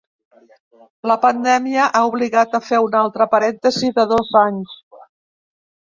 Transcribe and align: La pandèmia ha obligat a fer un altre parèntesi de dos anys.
La 1.11 1.17
pandèmia 1.25 1.83
ha 1.99 2.01
obligat 2.09 2.57
a 2.57 2.63
fer 2.71 2.81
un 2.89 2.99
altre 3.03 3.29
parèntesi 3.35 3.93
de 3.99 4.07
dos 4.15 4.37
anys. 4.45 4.79